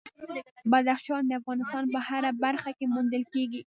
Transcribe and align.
بدخشان 0.71 1.23
د 1.25 1.31
افغانستان 1.41 1.83
په 1.93 1.99
هره 2.07 2.31
برخه 2.43 2.71
کې 2.77 2.85
موندل 2.93 3.23
کېږي. 3.33 3.61